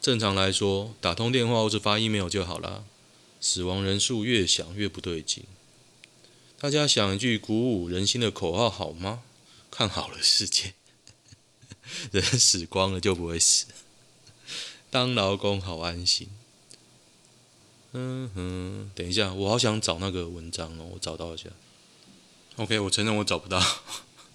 [0.00, 2.84] 正常来说，打通电话或者发 email 就好了。
[3.40, 5.44] 死亡人数越想越不对劲。
[6.58, 9.22] 大家想一句鼓舞人心的口号好吗？
[9.70, 10.74] 看好了世界。
[12.10, 13.66] 人死光了就不会死，
[14.90, 16.28] 当劳工好安心。
[17.92, 21.50] 嗯哼，等一下，我好想找那个文章哦，我找到一下。
[22.56, 23.62] OK，我承认我找不到，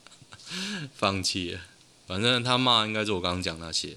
[0.95, 1.61] 放弃了。
[2.05, 3.95] 反正他骂应该是我刚刚讲那些。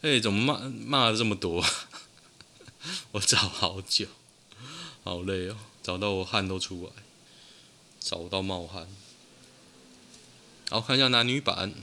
[0.00, 1.64] 哎，怎么骂骂了这么多？
[3.12, 4.06] 我找好久，
[5.04, 7.02] 好累哦，找到我汗都出来，
[8.00, 8.88] 找到冒汗。
[10.70, 11.74] 好，看一下男女版。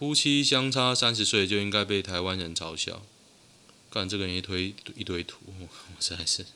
[0.00, 3.02] 夫妻相差三十岁就应该被台湾人嘲笑，
[3.90, 5.68] 干这个人一推一堆图， 我
[6.00, 6.46] 实在是，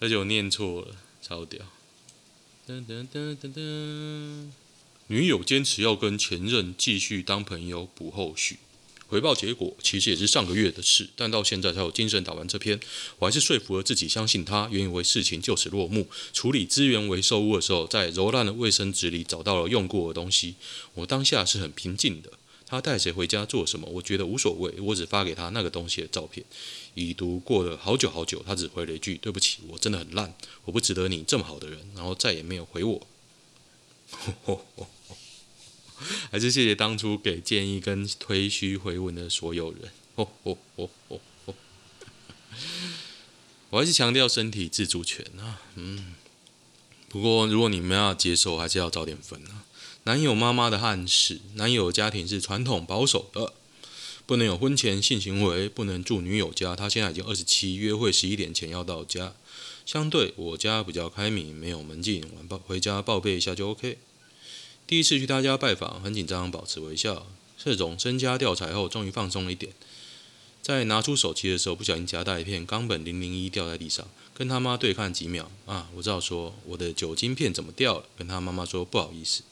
[0.00, 1.64] 而且我念错了，超屌。
[2.66, 4.50] 噔噔噔噔噔，
[5.06, 8.58] 女友坚持要跟前任继续当朋友，补后续。
[9.14, 12.80] 回报结果其实也是上个月的事，但到现在才有精神打完这篇。
[13.20, 16.08] 我还是说服了自己，相信他，原以为事情就此落幕。
[16.32, 20.56] 处理资源回收物的时候，在揉烂的卫生纸里找到了用过的东西。
[20.94, 22.32] 我当下是很平静的。
[22.66, 24.80] 他带谁回家做什么，我觉得无所谓。
[24.80, 26.44] 我只发给他那个东西的照片。
[26.94, 33.06] 已读过了好久好久，他只回了一句：“对不起，我真的很烂，我不值得你这么好的人。”然后再也没有回我。
[36.30, 39.90] 还是谢谢当初给建议跟推虚回文的所有人。
[40.16, 41.54] 哦哦哦哦哦！
[43.70, 45.60] 我还是强调身体自主权啊。
[45.74, 46.14] 嗯，
[47.08, 49.64] 不过如果你们要接受，还是要早点分啊。
[50.04, 53.54] 男友妈妈的暗示，男友家庭是传统保守的，
[54.26, 56.76] 不能有婚前性行为，不能住女友家。
[56.76, 59.34] 他现在已经二十七，约会十一点前要到家。
[59.84, 63.98] 相对我家比较开明，没有门禁，晚报回家报备一下就 OK。
[64.86, 67.26] 第一次去他家拜访，很紧张，保持微笑。
[67.56, 69.72] 这种身家调查后，终于放松了一点。
[70.60, 75.50] 在拿出手机的时候，不小心夹带一片冈本零零一掉在地上，跟他妈对看几秒。
[75.64, 79.42] 啊，我知道说我的酒精片怎么掉了，跟他妈妈说不好意思。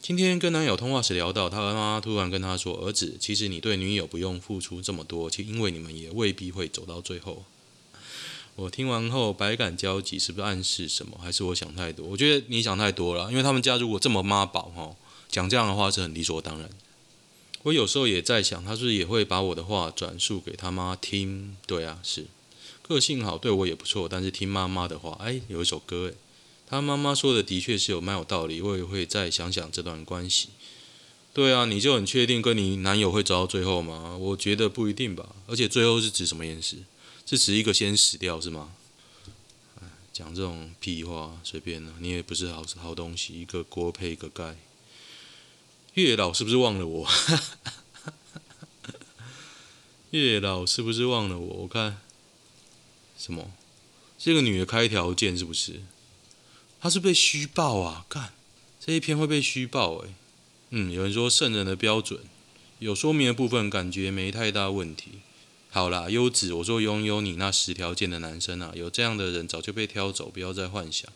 [0.00, 7.44] 今天跟男友通话时聊到，他妈妈突然跟他说：“儿子，其实你对女友不用付出这么多，其因为你们也未必会走到最后。”
[8.56, 11.18] 我听完后百感交集，是不是暗示什么？
[11.22, 12.06] 还是我想太多？
[12.06, 14.96] 我觉得你想太多了，因为他们家如果这么妈宝哈，
[15.28, 16.70] 讲这样的话是很理所当然。
[17.64, 21.54] 我有时候也在想，他是不是也会把我的话转述给他妈听？
[21.66, 22.28] 对啊，是
[22.80, 26.14] 个性好，对我也不错，但是听妈妈的话，哎，有一首歌，哎，
[26.66, 30.48] 他妈妈说的的确是有蛮有道理，我也会再想想这段关系。
[31.34, 34.16] 对啊，你就很确定跟你男友会走到最后吗？
[34.16, 36.78] 我觉得不一定吧，而且最后是指什么意思？
[37.26, 38.72] 是指一个先死掉是吗？
[40.12, 44.56] 讲这种屁话随便了，你也不是好好东西，一个锅配一个盖。
[45.92, 47.08] 月老是不是忘了我？
[50.12, 51.46] 月老是不是忘了我？
[51.62, 52.00] 我看
[53.18, 53.52] 什么？
[54.18, 55.82] 这个女的开条件是不是？
[56.80, 58.06] 她是被虚报啊？
[58.08, 58.32] 干
[58.80, 60.14] 这一篇会被虚报诶。
[60.70, 62.20] 嗯，有人说圣人的标准
[62.78, 65.20] 有说明的部分，感觉没太大问题。
[65.76, 71.12] 好啦，优子，我说拥有你那十条件的男生啊，有这样的人早就被挑走，不要再幻想。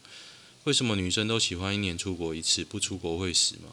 [0.65, 2.63] 为什么女生都喜欢一年出国一次？
[2.63, 3.71] 不出国会死吗？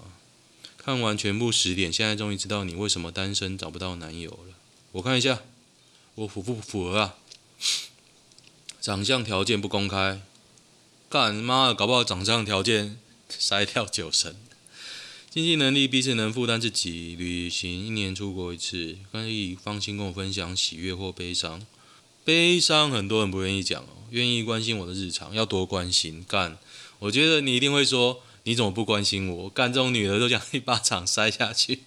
[0.78, 4.56] 看完全部十点，现在终于知道你为什么单身找不到男友了。
[4.94, 5.42] 我看一下，
[6.16, 7.16] 我符不符合啊？
[8.80, 10.22] 长相条件不公开，
[11.10, 12.98] 干妈的，搞不好长相条件
[13.30, 14.34] 筛掉九成。
[15.38, 21.64] 经济能力彼此能负担自己，旅行一年出国一次，可以放心跟我分享喜悦或悲伤。
[22.26, 26.26] 悲伤很多人不愿意讲哦，愿意关心我的日常，要多关心。
[26.28, 26.58] 干，
[26.98, 29.48] 我觉得你一定会说，你怎么不关心我？
[29.48, 31.82] 干这种女的都想一巴掌塞下去。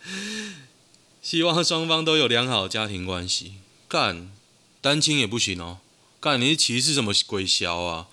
[1.20, 3.56] 希望双方都有良好的家庭关系。
[3.86, 4.32] 干，
[4.80, 5.80] 单亲也不行哦。
[6.18, 8.08] 干，你是歧视什么鬼小啊？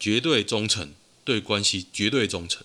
[0.00, 0.92] 绝对忠诚，
[1.24, 2.64] 对关系绝对忠诚。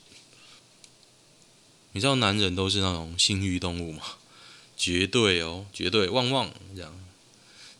[1.93, 4.03] 你知道男人都是那种性欲动物吗？
[4.75, 6.93] 绝对哦，绝对旺旺这样，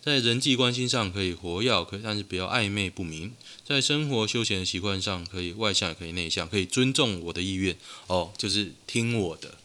[0.02, 3.34] 在人际关系上可以活跃，可以但是不要暧昧不明。
[3.66, 7.76] 在生活休闲的习惯上，可以外向也可以内向，可以尊重我的意愿
[8.08, 9.58] 哦，就是听我的。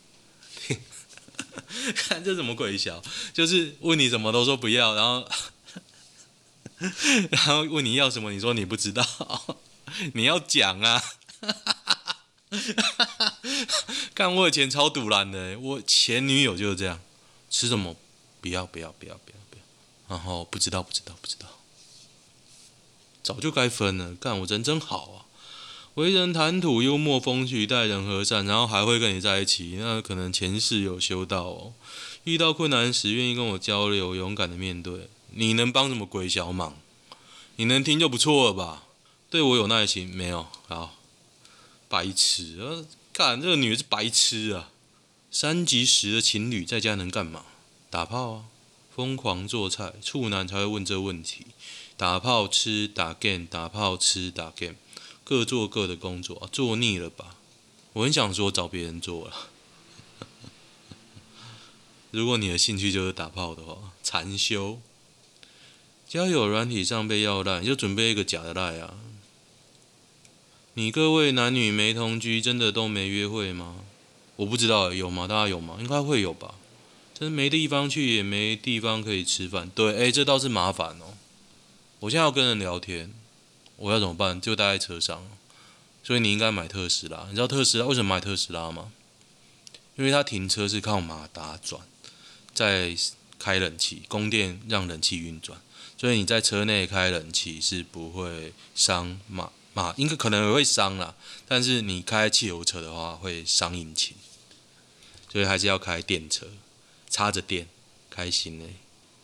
[1.94, 3.03] 看这什么鬼笑？
[3.34, 5.28] 就是问你什么都说不要，然后
[7.30, 9.05] 然后问你要什么，你说你不知道，
[10.14, 11.03] 你要讲啊。
[12.96, 13.38] 哈哈，
[14.14, 17.01] 干我以前超赌烂的，我前女友就是这样，
[17.51, 17.94] 吃什么
[18.40, 19.62] 不要不要不要不要不要，
[20.09, 21.46] 然后不知道不知道不知道，
[23.22, 24.14] 早就该分了。
[24.14, 25.28] 干我人真好啊，
[25.94, 31.74] 为人谈吐幽默风趣，待人和善，然后还会跟你在一起，那可能前世有修道哦。
[32.24, 35.09] 遇到困难时愿意跟我交流，勇敢的面对。
[35.32, 36.78] 你能帮什么鬼小忙？
[37.57, 38.84] 你能听就不错了吧？
[39.28, 40.46] 对我有耐心没有？
[40.66, 40.97] 好。
[41.89, 42.84] 白痴啊！
[43.12, 44.70] 干这个女的是白痴啊！
[45.30, 47.47] 三级十的情侣在家能干嘛？
[47.91, 48.45] 打炮啊！
[48.95, 51.47] 疯狂做菜，处男才会问这问题。
[51.97, 54.76] 打炮吃打 game，打炮吃打 game，
[55.24, 57.36] 各做各的工作，啊，做腻了吧？
[57.95, 59.49] 我很想说找别人做了。
[62.12, 64.80] 如果你的兴趣就是打炮的话，禅修。
[66.09, 68.95] 交友软体上被要赖，你就准备一个假的赖啊！
[70.79, 73.79] 你各位男女没同居，真的都没约会吗？
[74.37, 75.26] 我不知道有吗？
[75.26, 75.76] 大家有吗？
[75.81, 76.55] 应该会有吧。
[77.12, 79.68] 真没地方去，也没地方可以吃饭。
[79.74, 81.18] 对，哎，这倒是麻烦哦。
[81.99, 83.12] 我现在要跟人聊天，
[83.74, 84.41] 我要怎么办？
[84.41, 85.26] 就待在车上，
[86.05, 87.26] 所以你应该买特斯拉。
[87.29, 88.93] 你知道特斯拉为什么买特斯拉吗？
[89.97, 91.83] 因为它停车是靠马达转，
[92.55, 92.97] 在
[93.37, 95.61] 开冷气，供电让冷气运转，
[96.01, 101.14] 所以你在车内开冷气是不会伤马啊，应该可能会伤啦，
[101.47, 104.16] 但是你开汽油车的话会伤引擎，
[105.31, 106.49] 所以还是要开电车，
[107.09, 107.68] 插着电，
[108.11, 108.64] 开心呢，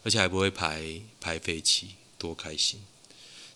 [0.05, 2.81] 而且还不会排排废气，多开心！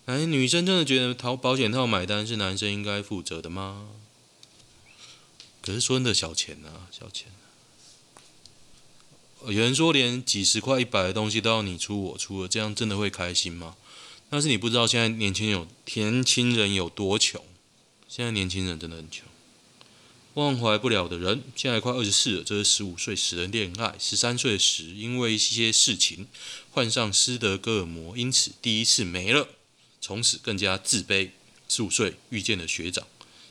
[0.07, 3.87] 哎，女生真的觉得淘保险套买单是男生应该负责的吗？
[5.61, 7.27] 可是说真的小钱啊，小钱。
[9.45, 13.77] 有人说连几十块、一百的东西都要你出我出了，这样真的会开心吗？
[14.29, 17.43] 但是你不知道现在年轻人有年轻人有多穷。
[18.07, 19.27] 现在年轻人真的很穷。
[20.35, 26.27] 忘怀不了的人，现在快二十四了，这是十五岁时的恋爱，十三岁时因为一些事情
[26.71, 29.49] 患上斯德哥尔摩，因此第一次没了，
[29.99, 31.31] 从此更加自卑。
[31.67, 33.05] 十五岁遇见了学长。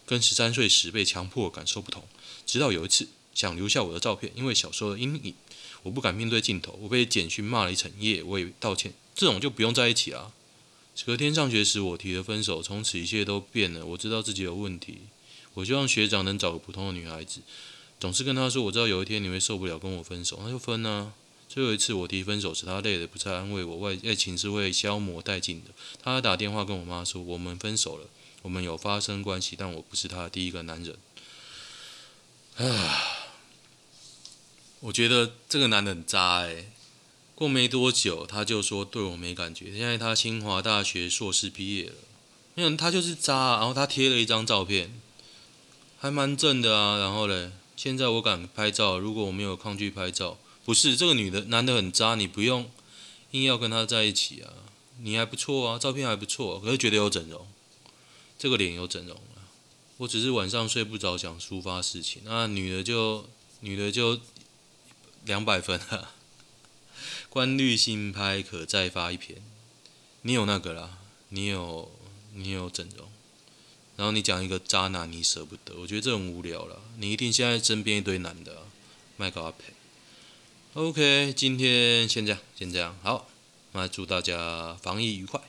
[0.07, 2.03] 跟十三岁时被强迫感受不同，
[2.47, 5.35] 直到有一次想留下我的照片，因为小时候的阴影，
[5.83, 10.33] 我不敢面对镜头，我被简讯骂了一整夜，我也道歉，这种就不用在一起啊。
[11.07, 13.85] 隔天上学时，我提了分手，从此一切都变了。
[13.87, 14.99] 我知道自己有问题，
[15.55, 17.41] 我希望学长能找个普通的女孩子，
[17.99, 21.13] 总是跟他说，我知道有一天你会受不了跟我分手，那就分啊。
[21.49, 25.71] 最后一次我提分手时，他累了不再安慰我，外爱情是会消磨殆尽的。
[26.03, 28.07] 他打电话跟我妈说，我们分手了。
[28.43, 30.97] 我们有发生关系，但我不是他的第一个男人。
[32.57, 33.03] 啊，
[34.81, 36.71] 我觉得这个男人很渣诶。
[37.39, 39.67] 过没多久，他就说对我没感觉。
[39.67, 41.93] 现在他清华大学硕士毕业了，
[42.57, 43.59] 没有他就是渣。
[43.59, 44.93] 然后他贴了一张照片，
[46.01, 46.99] 还蛮正的啊。
[46.99, 52.69] 然后嘞，现在我敢拍照，如果我没有抗拒拍照，不是这个女的男的很渣，你不用
[53.31, 54.51] 硬要跟他在一起啊。
[55.01, 57.47] 你还不错啊，照片还不错，可是觉得有整容。
[58.37, 59.43] 这个脸有整容了，
[59.99, 62.23] 我只是晚上睡不着，想抒发事情。
[62.25, 63.29] 那女的就
[63.61, 64.19] 女的就
[65.25, 66.11] 两百分了，
[67.31, 69.43] 观绿性拍可再发一篇。
[70.23, 70.99] 你有那个啦，
[71.29, 71.91] 你有
[72.35, 73.07] 你有整容，
[73.97, 76.81] 然后你讲一个渣男，你舍不得，我觉得这很无聊了。
[76.99, 78.63] 你一定现在身边一堆男的，
[79.17, 79.75] 麦克阿培。
[80.75, 83.29] OK，今天先这样，先这样，好，
[83.73, 85.41] 那祝大家防疫愉快，